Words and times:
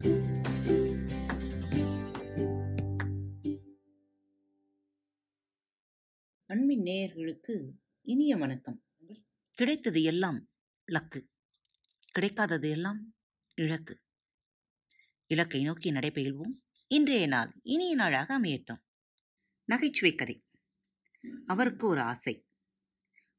அன்பின் 0.00 0.16
நேயர்களுக்கு 6.82 7.70
இனிய 8.02 8.36
வணக்கம். 8.36 8.84
கிடைத்தது 9.50 10.02
எல்லாம் 10.02 10.50
லக்கு. 10.86 11.26
கிடைக்காதது 12.18 12.70
எல்லாம் 12.70 13.14
இலக்கு 13.54 14.00
இலக்கை 15.26 15.62
நோக்கி 15.62 15.92
நடைபெறுவோம் 15.92 16.52
இன்றைய 16.86 17.26
நாள் 17.26 17.60
இனிய 17.62 17.94
நாளாக 17.94 18.40
அமையட்டும். 18.40 18.82
நகைச்சுவை 19.64 20.14
கதை. 20.14 20.44
அவருக்கு 21.46 21.86
ஒரு 21.86 22.00
ஆசை. 22.00 22.46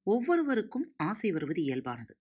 ஒவ்வொருவருக்கும் 0.04 0.94
ஆசை 0.98 1.32
வருவது 1.32 1.62
இயல்பானது. 1.62 2.14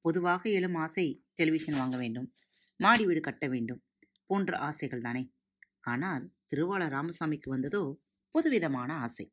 பொதுவாக 0.00 0.50
எழும் 0.50 0.74
ஆசை 0.74 1.24
டெலிவிஷன் 1.34 1.74
வாங்க 1.74 1.96
வேண்டும். 1.96 2.34
மாடி 2.76 3.04
வீடு 3.04 3.20
கட்ட 3.20 3.48
வேண்டும் 3.48 3.82
போன்ற 4.26 4.58
ஆசைகள் 4.58 5.00
தானே. 5.00 5.32
ஆனால் 5.80 6.34
திருவாளர் 6.46 6.92
ராமசாமிக்கு 6.92 7.48
வந்ததோ 7.48 8.02
புதுவிதமான 8.30 8.92
ஆசை. 8.94 9.32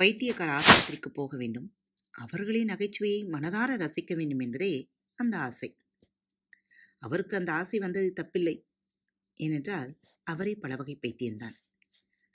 வைத்தியக்கார 0.00 0.50
ஆஸ்பத்திரிக்கு 0.58 1.08
போக 1.08 1.36
வேண்டும். 1.36 1.76
அவர்களின் 2.10 2.68
நகைச்சுவையை 2.68 3.28
மனதார 3.28 3.76
ரசிக்க 3.76 4.14
வேண்டும் 4.16 4.38
என்பதே 4.38 4.90
அந்த 5.14 5.38
ஆசை. 5.38 5.76
அவருக்கு 6.98 7.36
அந்த 7.36 7.52
ஆசை 7.52 7.78
வந்தது 7.78 8.12
தப்பில்லை. 8.16 8.66
ஏனென்றால் 9.34 9.98
அவரே 10.22 10.54
பல 10.54 10.76
வகை 10.76 10.98
பைத்தியம்தான். 11.02 11.56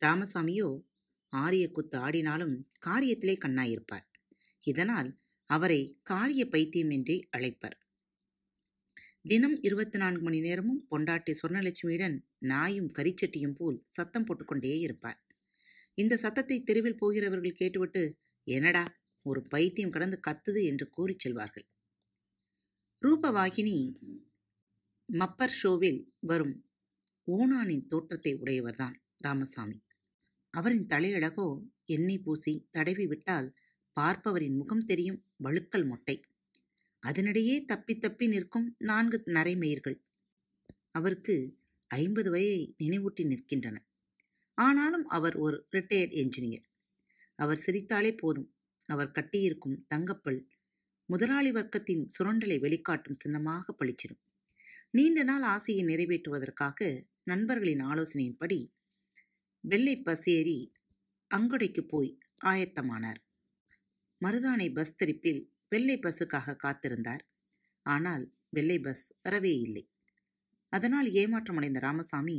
ராமசாமியோ 0.02 0.84
ஆரிய 1.28 1.72
குத்து 1.72 1.98
ஆடினாலும் 1.98 2.68
காரியத்திலே 2.86 3.38
கண்ணாயிருப்பார். 3.46 4.06
இதனால் 4.60 5.20
அவரை 5.46 6.00
காரிய 6.04 6.48
பைத்தியம் 6.50 6.90
என்றே 6.90 7.28
அழைப்பர். 7.38 7.81
தினம் 9.26 9.56
இருபத்தி 9.62 9.98
நான்கு 9.98 10.22
மணி 10.22 10.40
நேரமும் 10.40 10.80
பொண்டாட்டி 10.92 11.32
சொர்ணலட்சுமியுடன் 11.42 12.16
நாயும் 12.40 12.88
கரிச்சட்டியும் 12.94 13.54
போல் 13.54 13.78
சத்தம் 13.86 14.24
போட்டுக்கொண்டே 14.24 14.80
இருப்பார். 14.80 15.20
இந்த 15.94 16.18
சத்தத்தை 16.18 16.64
தெருவில் 16.64 16.98
போகிறவர்கள் 16.98 17.52
கேட்டுவிட்டு 17.52 18.18
என்னடா 18.48 18.84
ஒரு 19.26 19.42
பைத்தியம் 19.50 19.90
கடந்து 19.90 20.20
கத்துது 20.28 20.64
என்று 20.64 20.90
கூறிச் 20.90 21.20
செல்வார்கள். 21.20 21.66
ரூபவாகினி 23.02 23.76
மப்பர் 25.10 25.56
ஷோவில் 25.60 26.02
வரும் 26.20 26.56
ஓணானின் 27.28 27.88
தோற்றத்தை 27.88 28.34
உடையவர்தான் 28.36 28.96
ராமசாமி. 29.18 29.80
அவரின் 30.54 30.88
தலையழகோ 30.88 31.48
எண்ணெய் 31.86 32.24
பூசி 32.24 32.68
தடவி 32.72 33.06
விட்டால் 33.06 33.50
பார்ப்பவரின் 33.98 34.58
முகம் 34.58 34.86
தெரியும் 34.86 35.24
வழுக்கல் 35.44 35.88
மொட்டை. 35.88 36.18
அதனிடையே 37.08 37.66
தப்பி 37.66 37.98
தப்பி 37.98 38.28
நிற்கும் 38.28 38.76
நான்கு 38.78 39.24
நரைமயிர்கள். 39.26 40.02
அவருக்கு 40.92 41.60
ஐம்பது 41.88 42.32
வயை 42.32 42.76
நினைவூட்டி 42.84 43.24
நிற்கின்றன. 43.24 43.78
ஆனாலும் 44.54 45.08
அவர் 45.08 45.36
ஒரு 45.36 45.68
ரிட்டையர்ட் 45.72 46.14
என்ஜினியர் 46.14 46.64
அவர் 47.36 47.58
சிரித்தாலே 47.58 48.18
போதும். 48.18 48.56
அவர் 48.86 49.12
கட்டியிருக்கும் 49.12 49.86
தங்கப்பல் 49.88 50.50
முதலாளி 51.06 51.52
வர்க்கத்தின் 51.52 52.10
சுரண்டலை 52.20 52.60
வெளிக்காட்டும் 52.60 53.18
சின்னமாக 53.18 53.76
பளிச்சிடும். 53.80 54.22
நீண்ட 54.90 55.24
நாள் 55.24 55.42
ஆசையை 55.42 55.86
நிறைவேற்றுவதற்காக 55.86 57.08
நண்பர்களின் 57.24 57.84
ஆலோசனையின்படி 57.86 58.72
வெள்ளை 59.60 59.96
பஸ் 59.98 60.30
ஏறி 60.30 60.72
அங்கொடைக்கு 61.36 61.82
போய் 61.88 62.18
ஆயத்தமானார். 62.46 63.20
மருதானை 64.22 64.74
பஸ் 64.74 64.96
திருப்பில் 64.96 65.51
வெள்ளை 65.72 65.96
பஸ்ஸுக்காக 66.00 66.56
காத்திருந்தார். 66.64 67.24
ஆனால் 67.86 68.26
வெள்ளை 68.50 68.80
பஸ் 68.80 69.06
வரவே 69.22 69.54
இல்லை. 69.58 69.84
அதனால் 70.74 71.10
ஏமாற்றமடைந்த 71.12 71.80
ராமசாமி 71.80 72.38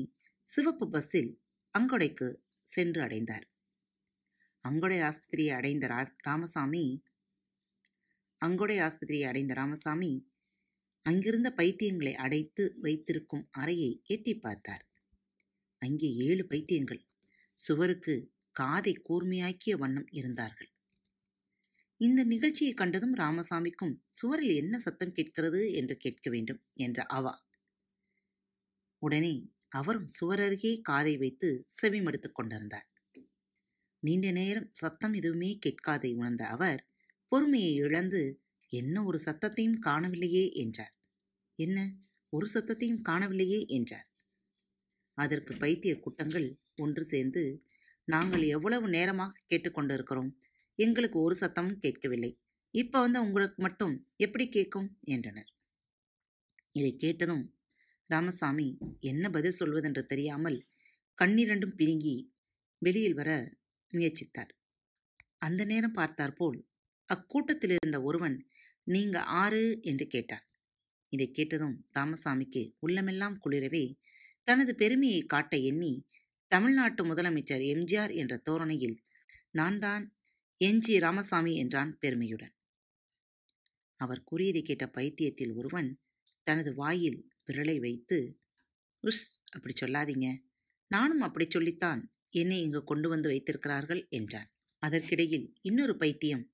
சிவப்பு 0.48 0.86
பஸ்ஸில் 0.90 1.32
அங்கொடைக்கு 1.74 2.28
சென்று 2.66 3.00
அடைந்தார். 3.02 3.46
அங்கொடை 4.64 4.98
ஆஸ்பத்திரியை 5.00 5.54
அடைந்த 5.54 5.86
ரா 5.86 6.00
ராமசாமி 6.22 6.84
அங்கொடை 8.40 8.76
ஆஸ்பத்திரியை 8.78 9.26
அடைந்த 9.28 9.52
ராமசாமி 9.54 10.12
அங்கிருந்த 11.06 11.48
பைத்தியங்களை 11.56 12.14
அடைத்து 12.14 12.64
வைத்திருக்கும் 12.80 13.48
அறையை 13.50 14.02
எட்டி 14.06 14.34
பார்த்தார். 14.38 14.84
அங்கே 15.82 16.08
ஏழு 16.26 16.44
பைத்தியங்கள் 16.46 17.02
சுவருக்கு 17.58 18.14
காதை 18.56 18.92
கூர்மையாக்கிய 19.08 19.74
வண்ணம் 19.76 20.08
இருந்தார்கள். 20.10 20.70
இந்த 22.02 22.24
நிகழ்ச்சியை 22.24 22.74
கண்டதும் 22.74 23.16
ராமசாமிக்கும் 23.16 23.92
சுவரில் 24.10 24.54
என்ன 24.54 24.78
சத்தம் 24.78 25.12
கேட்கிறது? 25.12 25.72
என்று 25.72 25.96
கேட்க 25.96 26.30
வேண்டும் 26.30 26.60
என்ற 26.74 27.02
அவா. 27.02 27.34
உடனே 28.98 29.34
அவரும் 29.68 30.08
சுவர் 30.08 30.40
அருகே 30.40 30.80
காதை 30.80 31.16
வைத்து 31.16 31.66
செவிமடுத்துக் 31.82 32.34
கொண்டிருந்தார். 32.34 32.88
நீண்ட 33.98 34.30
நேரம் 34.30 34.70
சத்தம் 34.72 35.12
எதுவுமே 35.12 35.58
கேட்காதை 35.66 36.14
உணர்ந்த 36.14 36.46
அவர் 36.46 36.86
பொறுமையை 37.28 37.74
இழந்து 37.74 38.22
என்ன 38.72 39.04
ஒரு 39.04 39.18
சத்தத்தையும் 39.24 39.78
காணவில்லையே 39.86 40.52
என்றார். 40.52 40.94
என்ன? 41.58 41.78
ஒரு 42.30 42.48
சத்தத்தையும் 42.54 43.02
காணவில்லையே 43.08 43.66
என்றார். 43.66 44.08
அதற்கு 45.18 45.54
பைத்திய 45.54 46.00
கூட்டங்கள் 46.00 46.58
ஒன்று 46.76 47.04
சேர்ந்து 47.04 47.64
நாங்கள் 48.04 48.42
எவ்வளவு 48.42 48.88
நேரமாக 48.88 49.40
கேட்டுக்கொண்டிருக்கிறோம்? 49.50 50.32
எங்களுக்கு 50.78 51.18
ஒரு 51.20 51.34
சத்தமும் 51.40 51.78
கேட்கவில்லை. 51.78 52.30
இப்போ 52.74 52.98
வந்து 53.00 53.18
உங்களுக்கு 53.22 53.58
மட்டும் 53.62 53.94
எப்படி 54.16 54.44
கேட்கும்? 54.48 54.88
என்றனர். 55.04 55.50
இதை 56.72 56.92
கேட்டதும் 56.96 57.44
ராமசாமி 58.10 58.68
என்ன 59.00 59.24
பதில் 59.30 59.58
சொல்வதென்று 59.60 60.02
தெரியாமல் 60.06 60.58
கண்ணிரண்டும் 61.18 61.76
பிரிங்கி 61.76 62.16
வெளியில் 62.82 63.14
வர 63.14 63.30
முயற்சித்தார். 63.92 64.52
அந்த 65.38 65.64
நேரம் 65.64 65.92
பார்த்தாற்போல் 65.92 66.58
அக்கூட்டத்தில் 67.08 67.74
இருந்த 67.76 67.98
ஒருவன் 68.02 68.36
நீங்க 68.86 69.16
ஆறு? 69.22 69.64
என்று 69.82 70.06
கேட்டான். 70.06 70.44
இதை 71.12 71.26
கேட்டதும் 71.30 71.76
ராமசாமிக்கு 71.94 72.62
உள்ளமெல்லாம் 72.80 73.36
குளிரவே 73.44 73.84
தனது 74.48 74.72
பெருமையை 74.74 75.20
காட்ட 75.26 75.56
எண்ணி 75.56 75.92
தமிழ்நாட்டு 76.52 77.02
முதலமைச்சர் 77.04 77.62
எம்ஜிஆர் 77.74 78.12
என்ற 78.12 78.34
தோரணையில் 78.38 78.96
நான் 79.50 79.78
தான் 79.78 80.04
என். 80.62 80.80
ஜி. 80.80 80.98
ராமசாமி 80.98 81.52
என்றான் 81.56 81.98
பெருமையுடன். 81.98 82.52
அவர் 84.00 84.24
கூறியதை 84.24 84.62
கேட்ட 84.62 84.86
பைத்தியத்தில் 84.86 85.52
ஒருவன் 85.52 85.88
தனது 86.46 86.74
வாயில் 86.74 87.18
விரலை 87.46 87.76
வைத்து 87.80 88.18
உஷ் 89.04 89.22
அப்படி 89.50 89.74
சொல்லாதீங்க. 89.80 90.28
நானும் 90.90 91.20
அப்படி 91.20 91.46
சொல்லித்தான் 91.50 92.02
என்னை 92.32 92.58
இங்கு 92.62 92.84
கொண்டு 92.84 93.08
வந்து 93.08 93.28
வைத்திருக்கிறார்கள் 93.28 94.06
என்றான். 94.10 94.48
அதற்கிடையில் 94.82 95.46
இன்னொரு 95.62 95.96
பைத்தியம் 95.96 96.44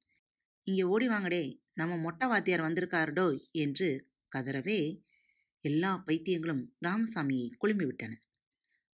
இங்கே 0.66 0.82
ஓடி 0.82 1.08
வாங்கடே 1.08 1.42
நம்ம 1.72 1.96
மொட்டை 1.96 2.28
வாத்தியார் 2.28 2.66
வந்திருக்காருடோ 2.66 3.26
என்று 3.52 3.88
கதறவே 4.32 4.80
எல்லா 5.64 5.92
பைத்தியங்களும் 6.06 6.64
ராமசாமியை 6.86 7.48
குழுமிவிட்டன 7.62 8.14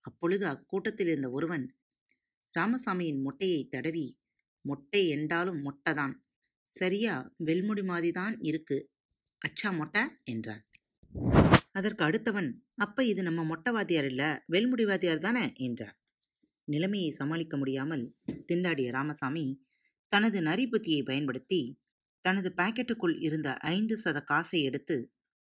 அப்பொழுது 0.05 0.47
அக்கூட்டத்தில் 0.47 1.07
இருந்த 1.07 1.31
ஒருவன் 1.31 1.65
ராமசாமியின் 2.55 3.23
மொட்டையை 3.23 3.63
தடவி 3.69 4.07
மொட்டை 4.65 5.09
என்றாலும் 5.09 5.61
மொட்டைதான். 5.67 6.15
சரியா? 6.63 7.15
வெல்முடி 7.45 7.85
மாதிரிதான் 7.85 8.37
இருக்கு. 8.41 8.79
அச்சா 9.43 9.77
மொட்டை 9.77 10.03
என்றான் 10.25 10.63
அதற்கு 11.73 12.05
அடுத்தவன் 12.05 12.49
அப்ப 12.75 13.05
இது 13.05 13.23
நம்ம 13.23 13.45
மொட்டை 13.45 13.73
வாத்தியார் 13.73 14.05
இல்ல 14.05 14.45
வெல்முடி 14.53 14.85
வாத்தியார் 14.87 15.19
தானே? 15.19 15.53
என்றான் 15.57 15.97
நிலைமையை 16.69 17.11
சமாளிக்க 17.11 17.57
முடியாமல் 17.57 18.05
திண்டாடிய 18.49 18.91
ராமசாமி 18.91 19.47
தனது 20.09 20.41
நரிபுத்தியை 20.41 21.03
பயன்படுத்தி 21.05 21.61
தனது 22.25 22.55
பாக்கெட்டுக்குள் 22.57 23.17
இருந்த 23.19 23.49
ஐந்து 23.55 23.95
சத 24.05 24.19
காசை 24.25 24.63
எடுத்து 24.63 24.97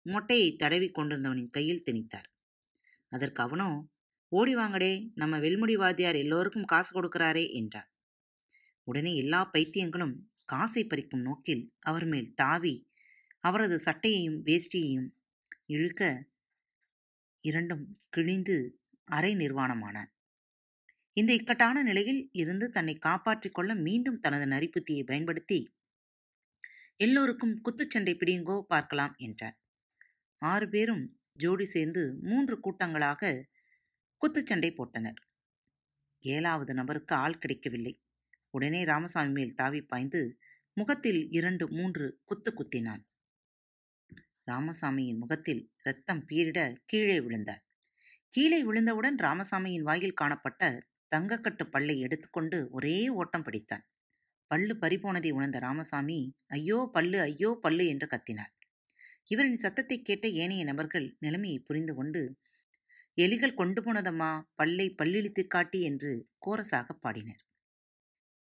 மொட்டையை 0.06 0.56
தடவி 0.56 0.88
கொண்டிருந்தவனின் 0.90 1.50
கையில் 1.50 1.84
திணித்தார். 1.86 2.28
அதற்கு 3.12 3.40
அவனோ 3.42 3.68
ஓடி 4.32 4.56
வாங்கடே 4.56 4.92
நம்ம 5.14 5.38
வெல்முடி 5.38 5.74
வாத்தியார் 5.74 6.14
எல்லோருக்கும் 6.14 6.64
காசு 6.64 6.90
கொடுக்கிறாரே 6.92 7.44
என்றான். 7.52 7.88
உடனே 8.84 9.16
எல்லா 9.16 9.50
பைத்தியங்களும் 9.52 10.14
காசை 10.44 10.84
பறிக்கும் 10.84 11.20
நோக்கில் 11.20 11.74
அவர் 11.80 12.04
மேல் 12.04 12.34
தாவி 12.34 12.90
அவரது 13.40 13.76
சட்டையையும் 13.76 14.38
வேஷ்டியையும் 14.42 15.08
இழுக்க 15.66 16.32
இரண்டும் 17.40 18.00
கிழிந்து 18.08 18.80
அரை 19.04 19.34
நிர்வாணமான. 19.34 20.04
இந்த 21.12 21.32
இக்கட்டான 21.32 21.82
நிலையில் 21.82 22.28
இருந்து 22.32 22.70
தன்னை 22.70 22.94
காப்பாற்றிக் 22.98 23.54
கொள்ள 23.54 23.74
மீண்டும் 23.74 24.20
தனது 24.20 24.44
நரிப்புத்தியை 24.44 25.04
பயன்படுத்தி 25.04 25.72
எல்லோருக்கும் 26.96 27.60
குத்துச்சண்டை 27.64 28.14
பிடியுங்கோ 28.16 28.60
பார்க்கலாம் 28.60 29.14
என்றார். 29.16 29.56
ஆறு 30.38 30.68
பேரும் 30.68 31.20
ஜோடி 31.32 31.64
சேர்ந்து 31.64 32.18
மூன்று 32.22 32.60
கூட்டங்களாக 32.60 33.44
குத்துச்சண்டை 34.22 34.70
போட்டனர். 34.70 35.18
ஏழாவது 36.18 36.74
நபருக்கு 36.74 37.14
ஆள் 37.14 37.38
கிடைக்கவில்லை. 37.38 38.03
உடனே 38.54 38.80
ராமசாமி 38.84 39.32
மேல் 39.36 39.54
தாவி 39.54 39.80
பாய்ந்து 39.82 40.20
முகத்தில் 40.76 41.20
இரண்டு 41.30 41.64
மூன்று 41.68 42.06
குத்து 42.24 42.50
குத்தினான். 42.52 43.02
ராமசாமியின் 44.46 45.20
முகத்தில் 45.22 45.62
ரத்தம் 45.82 46.22
பீரிட 46.28 46.58
கீழே 46.86 47.18
விழுந்தார். 47.20 47.62
கீழே 48.34 48.58
விழுந்தவுடன் 48.64 49.16
ராமசாமியின் 49.18 49.86
வாயில் 49.88 50.18
காணப்பட்ட 50.20 50.62
தங்கக்கட்டு 51.12 51.64
பல்லை 51.70 51.96
எடுத்துக்கொண்டு 52.00 52.58
ஒரே 52.70 52.96
ஓட்டம் 53.20 53.44
பிடித்தான். 53.44 53.84
பல்லு 54.50 54.74
பறிபோனதை 54.82 55.30
உணர்ந்த 55.30 55.58
ராமசாமி 55.58 56.18
ஐயோ 56.56 56.78
பல்லு 56.92 57.18
ஐயோ 57.20 57.50
பல்லு 57.62 57.84
என்று 57.86 58.06
கத்தினார். 58.06 58.52
இவரின் 59.28 59.62
சத்தத்தை 59.64 59.96
கேட்ட 60.00 60.26
ஏனைய 60.42 60.62
நபர்கள் 60.64 61.06
நிலைமையை 61.18 61.58
புரிந்து 61.60 61.92
கொண்டு 61.94 62.22
எலிகள் 63.18 63.58
கொண்டு 63.58 63.80
போனதம்மா 63.82 64.30
பல்லை 64.54 64.86
பல்லிழித்து 65.00 65.42
காட்டி 65.46 65.80
என்று 65.82 66.12
கோரசாக 66.46 66.88
பாடினர். 67.04 67.42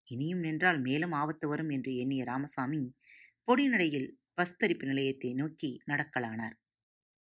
இனியும் 0.09 0.39
நின்றால் 0.39 0.81
மேலும் 0.81 1.12
ஆபத்து 1.12 1.49
வரும் 1.49 1.69
என்று 1.69 1.97
எண்ணிய 1.97 2.25
ராமசாமி 2.25 2.83
பொடிநடையில் 3.49 4.09
பஸ் 4.35 4.56
தரிப்பு 4.56 4.87
நிலையத்தை 4.87 5.35
நோக்கி 5.35 5.83
நடக்கலானார். 5.87 6.56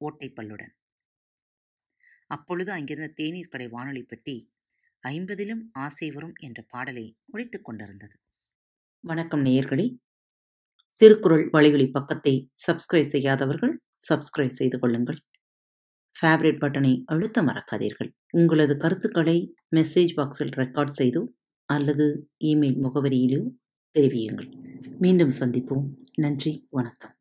ஓட்டைப்பல்லுடன் 0.00 0.75
அப்பொழுது 2.27 2.73
அங்கிருந்த 2.73 3.09
தேநீர் 3.09 3.49
கடை 3.49 3.69
வானொலி 3.69 4.03
பெட்டி 4.03 4.53
ஐம்பதிலும் 5.03 5.62
ஆசை 5.73 6.11
வரும் 6.11 6.35
என்ற 6.41 6.62
பாடலை 6.62 7.17
ஒழித்துக் 7.27 7.65
கொண்டிருந்தது. 7.65 8.19
வணக்கம் 9.05 9.44
நேயர்களே. 9.44 9.87
திருக்குறள் 10.97 11.49
வழிகளி 11.50 11.87
பக்கத்தை 11.91 12.50
சப்ஸ்கிரைப் 12.67 13.12
செய்யாதவர்கள் 13.15 13.75
சப்ஸ்கிரைப் 14.09 14.59
செய்து 14.59 14.79
கொள்ளுங்கள். 14.79 15.19
ஃபேவரட் 16.17 16.61
பட்டனை 16.61 17.03
அழுத்த 17.06 17.43
மறக்காதீர்கள். 17.43 18.11
உங்களது 18.31 18.77
கருத்துக்களை 18.77 19.55
மெசேஜ் 19.77 20.15
பாக்ஸில் 20.17 20.55
ரெக்கார்ட் 20.56 20.88
செய்து 20.88 21.21
அல்லது 21.70 22.31
இமெயில் 22.44 22.78
முகவரியிலோ 22.84 23.43
தெரிவியுங்கள். 23.99 24.50
மீண்டும் 24.99 25.31
சந்திப்போம். 25.31 25.84
நன்றி. 26.14 26.67
வணக்கம். 26.70 27.14